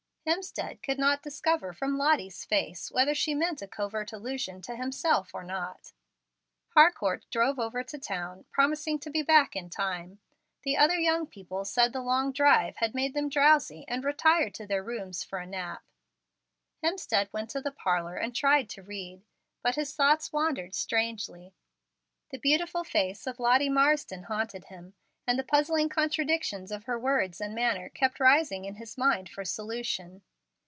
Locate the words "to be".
8.99-9.23